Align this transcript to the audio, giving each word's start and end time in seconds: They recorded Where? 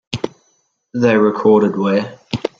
They 0.95 1.15
recorded 1.15 1.77
Where? 1.77 2.17